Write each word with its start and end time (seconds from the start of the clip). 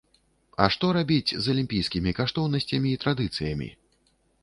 А 0.63 0.69
што 0.75 0.89
рабіць 0.97 1.35
з 1.35 1.45
алімпійскімі 1.55 2.17
каштоўнасцямі 2.23 2.89
і 2.97 3.01
традыцыямі? 3.07 3.73